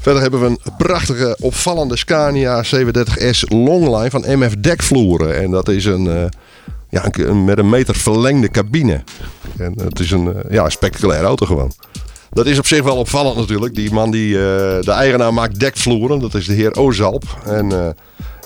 [0.00, 5.36] Verder hebben we een prachtige, opvallende Scania 37S Longline van MF Dekvloeren.
[5.42, 6.30] En dat is een,
[6.90, 9.02] ja, met een meter verlengde cabine.
[9.56, 11.72] En het is een, eh, ja, spectaculaire auto gewoon.
[12.30, 13.74] Dat is op zich wel opvallend natuurlijk.
[13.74, 16.18] Die man, die, de eigenaar maakt dekvloeren.
[16.18, 17.24] Dat is de heer Ozalp.
[17.44, 17.94] En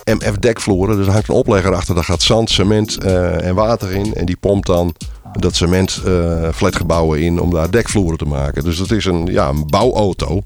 [0.08, 0.96] eh, MF dekvloeren.
[0.96, 1.94] Dus er hangt een oplegger achter.
[1.94, 4.14] Daar gaat zand, cement eh, en water in.
[4.14, 4.94] En die pompt dan
[5.32, 8.64] dat cement eh, flatgebouwen in om daar dekvloeren te maken.
[8.64, 10.42] Dus dat is een, ja, een bouwauto.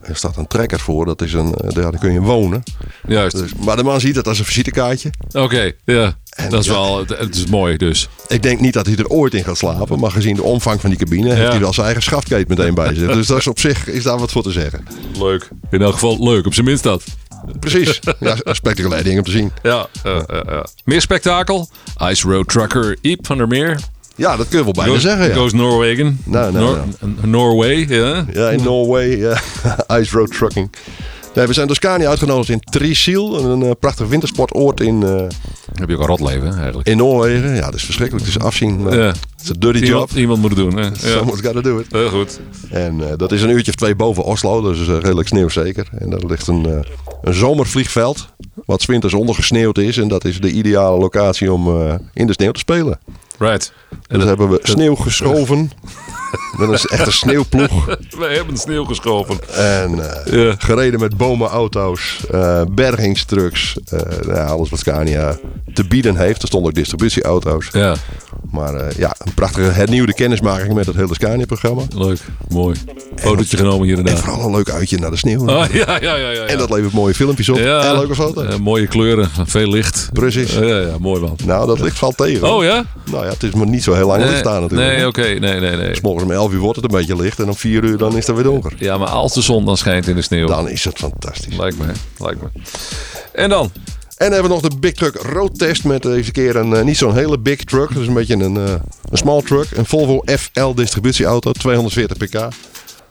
[0.00, 1.04] Er staat een trekker voor.
[1.04, 2.62] Dat is een, eh, daar kun je wonen.
[3.06, 3.36] Juist.
[3.36, 5.10] Dus, maar de man ziet het als een visitekaartje.
[5.32, 6.18] Oké, ja.
[6.48, 6.72] Dat is ja.
[6.72, 8.08] wel, het, is mooi dus.
[8.28, 9.98] Ik denk niet dat hij er ooit in gaat slapen.
[9.98, 11.50] Maar gezien de omvang van die cabine heeft Ja.
[11.50, 13.12] hij wel zijn eigen schaftketen meteen bij zich.
[13.12, 14.86] Dus dat is op zich is daar wat voor te zeggen.
[15.18, 15.48] Leuk.
[15.70, 17.04] In elk geval leuk, op zijn minst dat.
[17.60, 18.00] Precies.
[18.20, 19.52] Ja, spectaculair ding om te zien.
[19.62, 20.66] Ja, ja, ja, ja.
[20.84, 21.68] Meer spektakel.
[22.10, 23.80] Ice Road Trucker Iep van der Meer.
[24.16, 25.28] Ja, dat kun je wel bijna Goes, zeggen.
[25.28, 25.34] Ja.
[25.34, 26.20] goes Norwegen.
[26.24, 26.64] Nou, nou,
[27.00, 28.24] Nor- Norway, ja.
[28.32, 29.16] Ja, in Norway.
[29.16, 29.40] Ja.
[30.00, 30.70] Ice Road Trucking.
[31.34, 33.44] Nee, we zijn door Scania uitgenodigd in Trysil.
[33.44, 35.10] Een eh, prachtig wintersportoord in, eh,
[35.74, 36.88] Heb je ook een rotleven eigenlijk.
[36.88, 37.54] in Noorwegen.
[37.54, 38.26] Ja, dat is verschrikkelijk.
[38.26, 38.82] Het is afzien.
[38.82, 39.06] maar Ja.
[39.06, 40.10] Het is een dirty job.
[40.10, 40.76] Iemand, moet het doen.
[40.76, 40.82] Hè?
[40.88, 40.94] Ja.
[40.94, 41.86] Someone's gotta do it.
[41.90, 42.40] Heel goed.
[42.70, 44.60] En eh, dat is een uurtje of twee boven Oslo.
[44.62, 45.88] Dus redelijk sneeuwzeker.
[45.98, 46.84] En daar ligt een,
[47.22, 48.28] een zomervliegveld.
[48.64, 49.96] Wat winters ondergesneeuwd is.
[49.98, 52.98] En dat is de ideale locatie om in de sneeuw te spelen.
[53.38, 53.72] Right.
[54.06, 55.70] En dat hebben we sneeuw geschoven.
[56.58, 57.86] Met een echte sneeuwploeg.
[58.18, 59.38] We hebben sneeuw geschoven.
[59.54, 60.54] En eh, Ja.
[60.58, 63.76] gereden met bomenauto's, eh bergingstrucks.
[63.90, 65.36] eh, nou alles wat Scania
[65.74, 66.42] te bieden heeft.
[66.42, 67.68] Er stonden ook distributieauto's.
[67.72, 67.94] Ja,
[68.50, 71.82] Maar ja, een prachtige hernieuwde kennismaking met het hele Scania-programma.
[71.96, 72.18] leuk.
[72.48, 72.76] Mooi.
[73.16, 74.22] Fotootje genomen hier en En daar.
[74.24, 75.48] vooral een leuk uitje naar de sneeuw.
[75.48, 76.42] Ah, ja, ja, ja, ja.
[76.44, 77.56] En dat levert mooie filmpjes op.
[77.58, 77.84] ja.
[77.84, 78.58] En leuke foto's.
[78.58, 80.08] Mooie kleuren, veel licht.
[80.12, 80.52] Precies.
[80.54, 81.36] Ja, ja, mooi man.
[81.44, 82.52] Nou, dat licht valt tegen.
[82.52, 82.84] Oh ja?
[83.10, 84.90] Nou ja, het is maar niet zo heel lang nee, staan natuurlijk.
[84.96, 85.22] Nee, oké.
[85.22, 85.94] Nee, nee, nee.
[86.22, 87.38] Om 11 uur wordt het een beetje licht.
[87.38, 88.72] En om 4 uur dan is het weer donker.
[88.78, 90.46] Ja, maar als de zon dan schijnt in de sneeuw.
[90.46, 91.56] Dan is het fantastisch.
[91.56, 91.86] Lijkt me,
[92.18, 92.48] lijkt me.
[93.32, 93.70] En dan?
[94.20, 96.82] En dan hebben we nog de Big Truck Road Test met deze keer een eh,
[96.82, 97.94] niet zo'n hele big truck.
[97.94, 98.74] Dus een beetje een, eh,
[99.10, 99.70] een small truck.
[99.70, 102.34] Een Volvo FL distributieauto, 240 pk.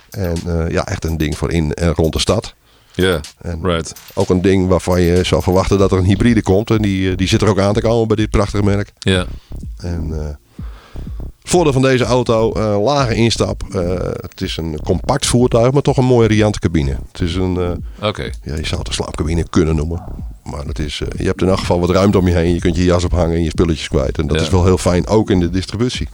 [0.10, 2.54] En eh, ja, echt een ding voor in en rond de stad.
[2.94, 3.20] Ja,
[3.62, 3.94] right.
[4.14, 6.70] Ook een ding waarvan je zou verwachten dat er een hybride komt.
[6.70, 8.92] En die, die zit er ook aan te komen bij dit prachtige merk.
[9.00, 9.26] Ja,
[9.78, 10.38] En
[11.50, 13.64] voordeel van deze auto, eh, lage instap.
[13.72, 16.98] eh, het is een compact voertuig, maar toch een mooie riante cabine.
[17.12, 18.24] Het is een, oké.
[18.44, 20.04] ja, je zou het een slaapcabine kunnen noemen.
[20.44, 22.54] Maar het is, je hebt in elk geval wat ruimte om je heen.
[22.54, 24.18] Je kunt je jas ophangen en je spulletjes kwijt.
[24.18, 24.44] En dat Ja.
[24.44, 26.08] is wel heel fijn, ook in de distributie.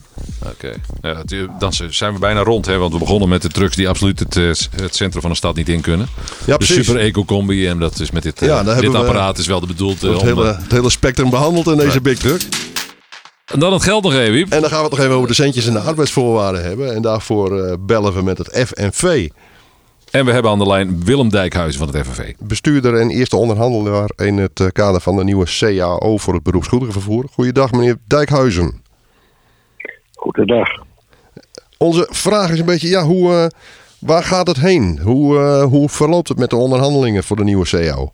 [0.45, 0.73] Oké.
[1.01, 1.23] Ja,
[1.59, 2.77] dan zijn we bijna rond, hè?
[2.77, 4.33] Want we begonnen met de trucks die absoluut het,
[4.75, 6.07] het centrum van de stad niet in kunnen.
[6.45, 6.85] Ja, de precies.
[6.85, 9.67] Super Eco Combi en dat is met dit, Ja, dit we- apparaat is wel de
[9.67, 10.03] bedoeld.
[10.03, 12.41] eh, Het om, hele, het hele spectrum behandeld in deze big truck.
[13.45, 14.33] En dan het geld nog even.
[14.33, 14.51] Wiep.
[14.51, 16.95] En dan gaan we het nog even over de centjes en de arbeidsvoorwaarden hebben.
[16.95, 19.29] En daarvoor eh, bellen we met het FNV.
[20.15, 22.33] En we hebben aan de lijn Willem Dijkhuizen van het FNV.
[22.39, 27.25] Bestuurder en eerste onderhandelaar in het eh, kader van de nieuwe CAO voor het beroepsgoederenvervoer.
[27.31, 28.81] Goeiedag meneer Dijkhuizen.
[30.13, 30.67] Goedendag.
[31.77, 33.45] Onze vraag is een beetje, ja, hoe, eh,
[33.99, 34.99] waar gaat het heen?
[35.03, 38.11] Hoe, eh, hoe verloopt het met de onderhandelingen voor de nieuwe CEO?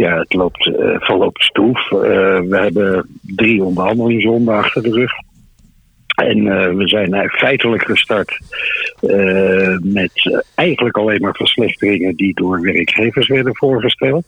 [0.00, 1.90] Ja, het loopt, uh, verloopt stoef.
[1.90, 2.00] Uh,
[2.40, 5.12] we hebben drie onderhandelingsronden achter de rug.
[6.14, 8.38] En uh, we zijn feitelijk gestart
[9.82, 14.24] met eigenlijk alleen maar verslechteringen die door werkgevers werden voorgesteld.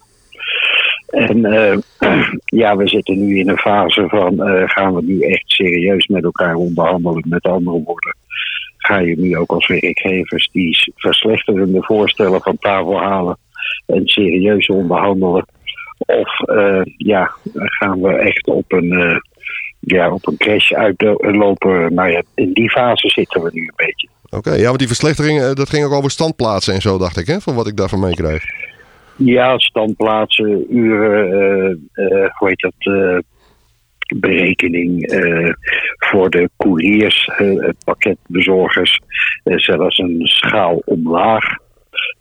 [1.07, 1.41] En
[2.61, 4.37] ja, we zitten nu in een fase van
[4.69, 7.23] gaan we nu echt serieus met elkaar onderhandelen.
[7.29, 8.15] Met andere woorden,
[8.77, 13.37] ga je nu ook als werkgevers die verslechterende voorstellen van tafel halen
[13.85, 15.45] en serieus onderhandelen.
[16.05, 19.17] Of uh, ja, gaan we echt op een, uh,
[19.79, 21.93] ja, op een crash uitlopen.
[21.93, 24.07] Nou ja, in die fase zitten we nu een beetje.
[24.25, 27.27] Oké, okay, ja, want die verslechtering, dat ging ook over standplaatsen en zo, dacht ik,
[27.27, 27.41] hè?
[27.41, 28.43] Van wat ik daarvan meekrijg.
[29.15, 31.89] Ja, standplaatsen, uren,
[32.37, 33.21] hoe heet dat?
[34.15, 35.13] berekening
[35.97, 37.29] voor de couriers,
[37.85, 38.99] pakketbezorgers,
[39.43, 41.43] zelfs een schaal omlaag.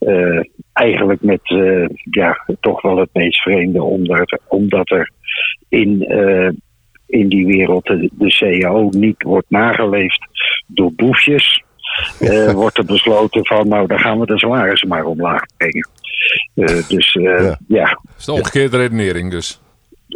[0.00, 0.40] Uh,
[0.72, 5.10] eigenlijk met uh, ja, toch wel het meest vreemde, omdat, omdat er
[5.68, 6.50] in, uh,
[7.06, 10.26] in die wereld de, de CAO niet wordt nageleefd
[10.66, 11.62] door boefjes.
[12.54, 15.88] wordt er besloten van, nou, dan gaan we de salarissen maar omlaag brengen.
[16.88, 17.58] dus ja.
[17.68, 17.84] ja.
[17.84, 19.60] Dat is de omgekeerde redenering dus.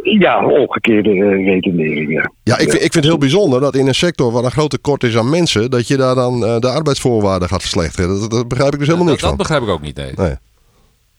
[0.03, 2.11] Ja, omgekeerde redenering.
[2.11, 4.51] Ja, ja ik, vind, ik vind het heel bijzonder dat in een sector waar een
[4.51, 8.19] groot tekort is aan mensen, dat je daar dan uh, de arbeidsvoorwaarden gaat verslechteren.
[8.19, 9.37] Dat, dat begrijp ik dus helemaal dat, niks van.
[9.37, 10.35] Dat begrijp ik ook niet, nee.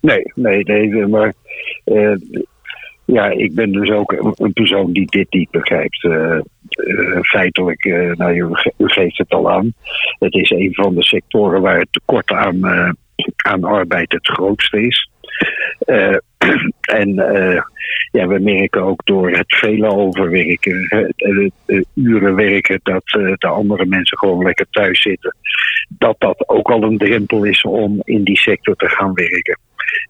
[0.01, 1.33] Nee, nee, nee, nee maar
[1.85, 2.17] uh,
[3.05, 6.05] ja, ik ben dus ook een, persoon die dit niet begrijpt.
[6.05, 6.39] Uh,
[7.23, 7.85] feitelijk,
[8.17, 9.75] nou, u, u, geeft het al aan.
[10.19, 12.65] Het is een van de sectoren waar het tekort aan,
[13.37, 15.11] aan arbeid het grootste is.
[17.01, 17.15] en
[18.13, 23.03] ja, we merken ook door het vele overwerken, het, het, uren werken, dat
[23.39, 25.37] de andere mensen gewoon lekker thuis zitten.
[25.89, 29.59] Dat dat ook al een drempel is om in die sector te gaan werken.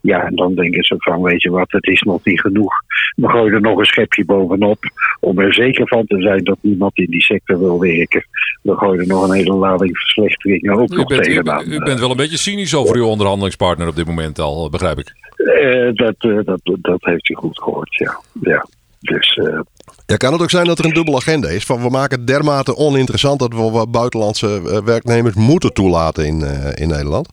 [0.01, 2.73] Ja, en dan denken ze van, weet je wat, het is nog niet genoeg.
[3.17, 4.79] We gooien er nog een schepje bovenop.
[5.21, 8.25] Om er zeker van te zijn dat niemand in die sector wil werken.
[8.63, 11.65] We gooien er nog een hele lading verslechteringen ook u nog bent, tegenaan.
[11.67, 14.99] U, u, bent wel een beetje cynisch over uw onderhandelingspartner op dit moment al, begrijp
[14.99, 15.13] ik.
[15.37, 17.68] Uh, dat, uh, dat, dat heeft u goed gehoord,
[17.99, 18.21] ja.
[18.41, 18.67] ja.
[19.01, 19.61] Dus, uh,
[20.07, 21.65] ja, kan het ook zijn dat er een dubbele agenda is?
[21.65, 26.43] Van we maken het dermate oninteressant dat we buitenlandse werknemers moeten toelaten in,
[26.75, 27.29] in Nederland?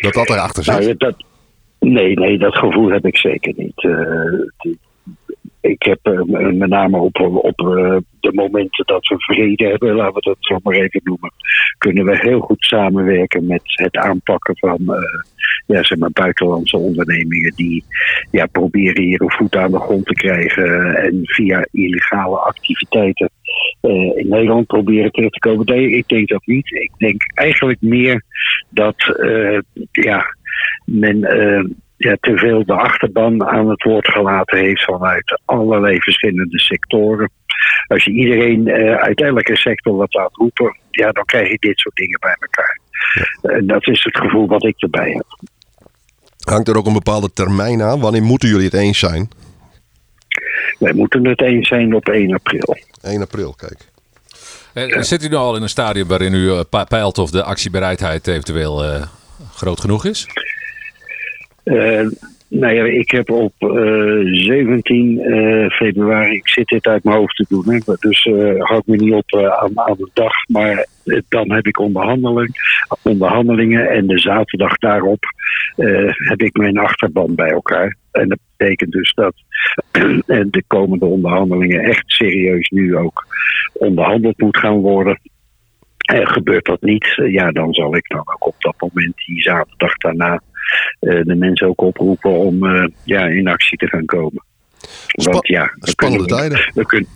[0.00, 0.74] Dat dat erachter zit?
[0.74, 1.24] Nou, dat,
[1.78, 3.82] nee, nee, dat gevoel heb ik zeker niet.
[3.82, 4.76] Uh,
[5.62, 10.14] ik heb uh, met name op, op uh, de momenten dat we vrede hebben, laten
[10.14, 11.32] we dat zo maar even noemen,
[11.78, 14.78] kunnen we heel goed samenwerken met het aanpakken van
[15.66, 17.84] ja, zeg maar buitenlandse ondernemingen die
[18.30, 23.30] ja, proberen hier een voet aan de grond te krijgen en via illegale activiteiten
[24.14, 25.66] in Nederland proberen terug te komen.
[25.66, 26.70] Nee, ik denk dat niet.
[26.70, 28.24] Ik denk eigenlijk meer
[28.70, 28.96] dat
[29.90, 30.36] ja,
[30.84, 31.20] men
[32.04, 37.30] ja, te veel de achterban aan het woord gelaten heeft vanuit allerlei verschillende sectoren.
[37.86, 41.94] Als je iedereen uit elke sector wat laat roepen, ja, dan krijg je dit soort
[41.96, 42.80] dingen bij elkaar.
[43.56, 45.26] En dat is het gevoel wat ik erbij heb.
[46.44, 48.00] Hangt er ook een bepaalde termijn aan?
[48.00, 49.30] Wanneer moeten jullie het eens zijn?
[50.78, 52.76] Wij moeten het eens zijn op 1 april.
[53.02, 53.90] 1 april, kijk.
[54.72, 58.84] En zit u nu al in een stadium waarin u peilt of de actiebereidheid eventueel
[58.84, 59.02] uh,
[59.54, 60.26] groot genoeg is?
[61.64, 62.10] Uh,
[62.48, 67.36] nou ja, ik heb op uh, 17 uh, februari, ik zit dit uit mijn hoofd
[67.36, 70.86] te doen, hè, dus houd me niet op aan, aan de dag, maar
[71.28, 72.50] dan heb ik onderhandeling,
[73.02, 75.24] onderhandelingen en de zaterdag daarop
[76.28, 77.96] heb ik mijn achterban bij elkaar.
[78.12, 79.34] En dat betekent dus dat
[80.50, 83.26] de komende onderhandelingen echt serieus nu ook
[83.72, 85.20] onderhandeld moet gaan worden.
[86.02, 89.96] En gebeurt dat niet, ja, dan zal ik dan ook op dat moment, die zaterdag
[89.96, 90.40] daarna,
[91.00, 94.44] de mensen ook oproepen om uh, ja, in actie te gaan komen.
[95.06, 96.70] Spa Want ja, spannende kunnen, tijden.
[96.74, 97.08] We kunnen,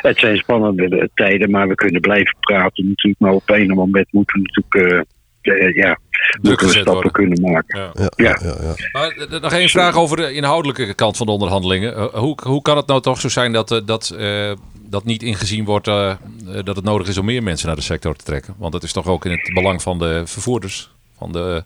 [0.00, 3.20] het zijn spannende tijden, maar we kunnen blijven praten natuurlijk.
[3.20, 5.06] Maar op een moment moeten we natuurlijk
[5.42, 5.98] uh, ja,
[6.42, 7.12] moeten we stappen worden.
[7.12, 7.80] kunnen maken.
[7.94, 8.10] Ja.
[8.16, 8.56] Ja, ja.
[8.62, 12.08] ja, Maar nog één vraag over de inhoudelijke kant van de onderhandelingen.
[12.12, 14.16] Hoe, hoe kan het nou toch zo zijn dat, uh, dat,
[14.88, 15.84] dat niet ingezien wordt
[16.64, 18.54] dat het nodig is om meer mensen naar de sector te trekken?
[18.58, 21.64] Want dat is toch ook in het belang van de vervoerders, van de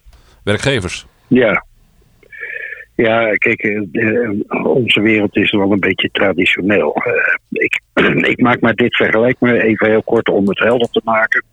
[0.49, 1.07] werkgevers.
[1.29, 1.65] Ja,
[2.95, 4.31] ja, kijk, uh,
[4.65, 7.03] onze wereld is wel een beetje traditioneel.
[7.07, 7.81] Uh, ik,
[8.33, 11.45] ik, maak maar dit vergelijk maar even heel kort om het helder te maken.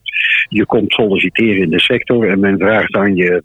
[0.50, 3.44] Je komt solliciteren in de sector en men vraagt aan je: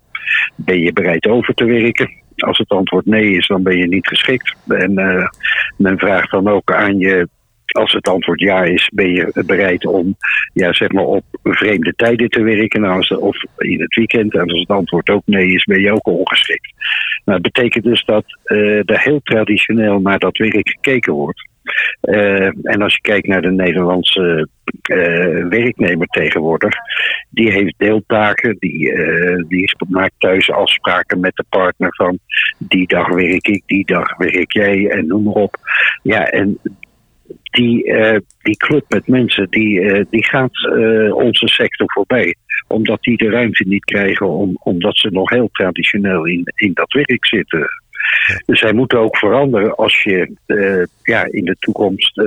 [0.55, 2.11] ben je bereid over te werken?
[2.37, 4.55] Als het antwoord nee is, dan ben je niet geschikt.
[4.69, 4.95] En
[5.77, 7.29] men vraagt dan ook aan je:
[7.73, 10.17] als het antwoord ja is, ben je bereid om
[10.53, 14.35] ja, zeg maar op vreemde tijden te werken nou, of in het weekend.
[14.35, 16.73] En als het antwoord ook nee is, ben je ook ongeschikt.
[17.25, 21.49] Nou, dat betekent dus dat uh, er heel traditioneel naar dat werk gekeken wordt.
[22.03, 24.49] Uh, en als je kijkt naar de Nederlandse
[24.91, 26.75] uh, werknemer tegenwoordig,
[27.31, 32.19] die heeft deeltaken, die, uh, die maakt thuis afspraken met de partner van
[32.59, 35.57] die dag werk ik, die dag werk jij en noem maar op.
[36.03, 36.59] Ja, en
[37.51, 42.35] die, uh, die club met mensen, die, uh, die gaat uh, onze sector voorbij.
[42.67, 46.93] Omdat die de ruimte niet krijgen, om, omdat ze nog heel traditioneel in, in dat
[46.93, 47.69] werk zitten.
[48.47, 50.37] Dus zij moeten ook veranderen als je
[51.03, 52.23] ja, in de toekomst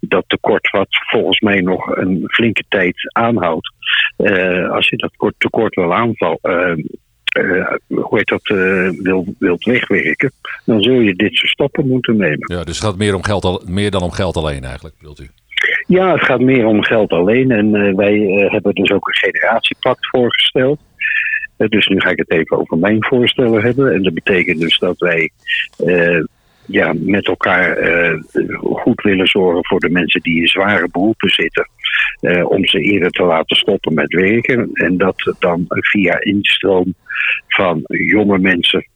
[0.00, 3.72] dat tekort, wat volgens mij nog een flinke tijd aanhoudt,
[4.70, 6.84] als je dat tekort wil aanvallen uh,
[7.88, 10.32] hoe heet dat, uh, wil, wilt wegwerken,
[10.64, 12.52] dan zul je dit soort stappen moeten nemen.
[12.52, 15.20] Ja, dus het gaat meer, om geld al, meer dan om geld alleen eigenlijk, bedoelt
[15.20, 15.28] u?
[15.86, 17.50] Ja, het gaat meer om geld alleen.
[17.50, 18.18] En uh, wij
[18.50, 20.78] hebben dus ook een generatiepact voorgesteld.
[21.56, 23.94] dus nu ga ik het even over mijn voorstellen hebben.
[23.94, 25.30] En dat betekent dus dat wij
[26.66, 27.78] ja, met elkaar
[28.60, 31.68] goed willen zorgen voor de mensen die in zware beroepen zitten.
[32.20, 34.70] Uh, om ze eerder te laten stoppen met werken.
[34.72, 36.94] En dat dan via instroom
[37.48, 38.88] van jonge mensen.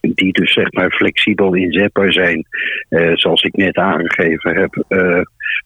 [0.00, 2.46] Die dus zeg maar flexibel inzetbaar zijn,
[2.90, 4.84] uh, zoals ik net aangegeven heb,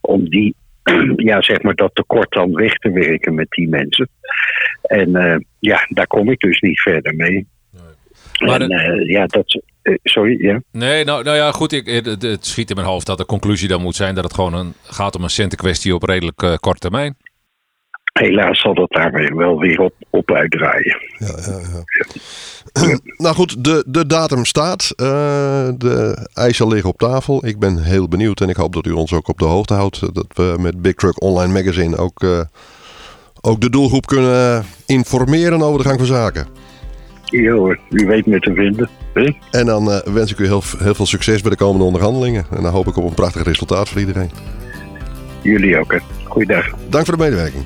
[0.01, 0.55] om die
[1.17, 4.09] ja, zeg maar dat tekort dan weg te werken met die mensen.
[4.83, 7.47] En ja, daar kom ik dus niet verder mee.
[8.47, 9.63] Maar en, uh, ja, dat.
[9.83, 10.63] Uh, sorry, ja.
[10.73, 11.73] Nee, nou, nou ja, goed.
[11.73, 14.35] Ik, het, het, schiet in mijn hoofd dat de conclusie dan moet zijn dat het
[14.35, 17.17] gewoon een, gaat om een centenkwestie op redelijk uh, korte termijn.
[18.13, 20.97] Helaas zal dat daar wel weer op, op uitdraaien.
[21.19, 22.99] Ja, ja, ja.
[23.25, 24.93] nou goed, de, de datum staat.
[24.97, 27.47] de eisen liggen op tafel.
[27.47, 30.15] Ik ben heel benieuwd en ik hoop dat u ons ook op de hoogte houdt.
[30.15, 32.25] Dat we met Big Truck Online Magazine ook,
[33.41, 36.62] ook de doelgroep kunnen informeren over de gang van zaken.
[37.33, 38.89] Ja hoor, u weet me te vinden.
[39.13, 39.37] He?
[39.51, 42.47] En dan uh, wens ik u heel, heel veel succes bij de komende onderhandelingen.
[42.51, 44.31] En dan hoop ik op een prachtig resultaat voor iedereen.
[45.43, 45.99] Jullie ook, hè.
[46.25, 46.67] Goeiedag.
[46.89, 47.65] Dank voor de medewerking.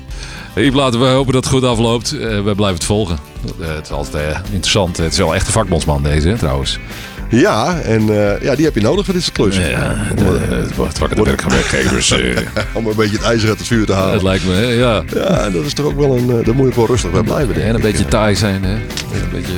[0.53, 2.13] Hey, laten we hopen dat het goed afloopt.
[2.13, 3.17] Uh, we blijven het volgen.
[3.59, 4.97] Uh, het is altijd interessant.
[4.97, 6.79] Het is wel echt een vakbondsman deze, hè, trouwens.
[7.29, 9.69] Ja, en uh, ja, die heb je nodig voor dit soort klussen.
[9.69, 12.11] Ja, het wakker de werkgevers.
[12.73, 14.13] Om een beetje het ijzer uit het vuur te halen.
[14.13, 14.65] Het lijkt me, hè?
[14.65, 15.03] ja.
[15.13, 16.43] Ja, dat is toch ook wel een...
[16.43, 17.63] Daar moet je wel rustig bij blijven.
[17.63, 18.73] En een beetje taai zijn, hè.
[18.73, 19.53] Een beetje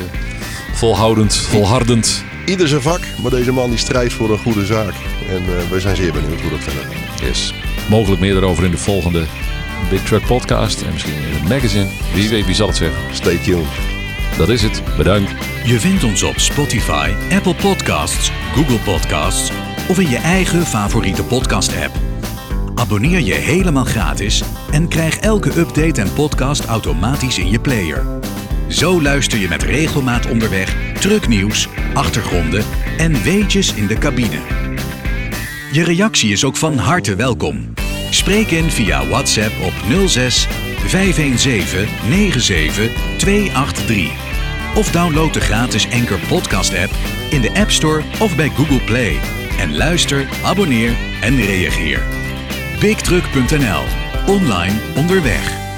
[0.73, 2.23] volhoudend, volhardend.
[2.45, 4.93] Ieder zijn vak, maar deze man die strijdt voor een goede zaak.
[5.29, 7.19] En we zijn zeer benieuwd hoe dat verder gaat.
[7.19, 7.53] Yes.
[7.89, 9.23] Mogelijk meer daarover in de volgende
[9.89, 10.81] Big Truck podcast.
[10.81, 11.87] En misschien in het magazine.
[12.13, 12.99] Wie weet, wie zal het zeggen.
[13.13, 13.98] Stay tuned.
[14.37, 14.81] Dat is het.
[14.97, 15.31] Bedankt.
[15.65, 19.51] Je vindt ons op Spotify, Apple Podcasts, Google Podcasts
[19.87, 21.95] of in je eigen favoriete podcast-app.
[22.75, 28.05] Abonneer je helemaal gratis en krijg elke update en podcast automatisch in je player.
[28.67, 32.63] Zo luister je met regelmaat onderweg trucknieuws, achtergronden
[32.97, 34.39] en weetjes in de cabine.
[35.71, 37.73] Je reactie is ook van harte welkom.
[38.09, 40.47] Spreek in via WhatsApp op 06
[40.85, 44.11] 517 97 283.
[44.75, 46.91] Of download de gratis Anchor Podcast app
[47.29, 49.19] in de App Store of bij Google Play.
[49.59, 52.03] En luister, abonneer en reageer.
[52.79, 53.83] BigTruck.nl.
[54.25, 55.68] Online onderweg.